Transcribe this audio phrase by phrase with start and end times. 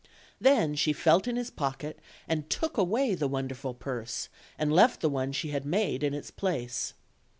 [0.39, 5.09] Then she felt in his pocket, and took away the wonderful purse, and left the
[5.09, 6.95] one she had made in its place.